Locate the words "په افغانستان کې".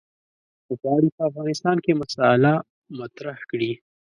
1.15-1.99